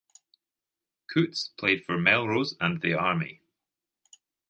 [1.13, 3.43] Coutts played for Melrose and the Army.